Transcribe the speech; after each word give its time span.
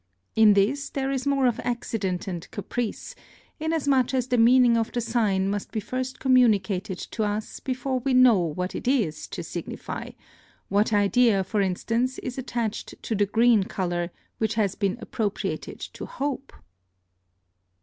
In 0.35 0.55
this 0.55 0.89
there 0.89 1.11
is 1.11 1.27
more 1.27 1.45
of 1.45 1.59
accident 1.63 2.27
and 2.27 2.49
caprice, 2.49 3.13
inasmuch 3.59 4.15
as 4.15 4.29
the 4.29 4.37
meaning 4.39 4.75
of 4.75 4.91
the 4.91 4.99
sign 4.99 5.47
must 5.47 5.71
be 5.71 5.79
first 5.79 6.19
communicated 6.19 6.97
to 6.97 7.23
us 7.23 7.59
before 7.59 7.99
we 7.99 8.15
know 8.15 8.35
what 8.39 8.73
it 8.73 8.87
is 8.87 9.27
to 9.27 9.43
signify; 9.43 10.09
what 10.69 10.91
idea, 10.91 11.43
for 11.43 11.61
instance, 11.61 12.17
is 12.17 12.39
attached 12.39 12.95
to 13.03 13.13
the 13.13 13.27
green 13.27 13.65
colour, 13.65 14.09
which 14.39 14.55
has 14.55 14.73
been 14.73 14.97
appropriated 15.01 15.79
to 15.79 16.07
hope? 16.07 16.51